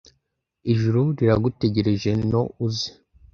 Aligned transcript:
ijuru 0.71 1.01
riragutegereje 1.17 2.11
no 2.31 2.41
uze 2.65 2.89